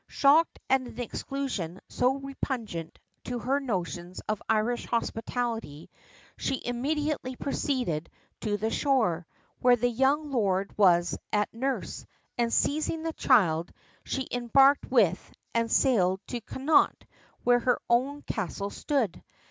Shocked 0.07 0.57
at 0.67 0.81
an 0.81 0.99
exclusion 0.99 1.79
so 1.87 2.15
repugnant 2.15 2.97
to 3.25 3.37
her 3.37 3.59
notions 3.59 4.19
of 4.27 4.41
Irish 4.49 4.87
hospitality, 4.87 5.91
she 6.37 6.59
immediately 6.65 7.35
proceeded 7.35 8.09
to 8.39 8.57
the 8.57 8.71
shore, 8.71 9.27
where 9.59 9.75
the 9.75 9.87
young 9.87 10.31
lord 10.31 10.75
was 10.75 11.19
at 11.31 11.53
nurse, 11.53 12.03
and 12.35 12.51
seizing 12.51 13.03
the 13.03 13.13
child, 13.13 13.71
she 14.03 14.27
embarked 14.31 14.89
with, 14.89 15.31
and 15.53 15.69
sailed 15.71 16.19
to 16.29 16.41
Connaught, 16.41 17.05
where 17.43 17.59
her 17.59 17.79
own 17.87 18.23
castle 18.23 18.71
stood. 18.71 19.21